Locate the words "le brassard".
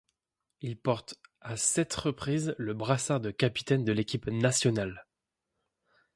2.57-3.19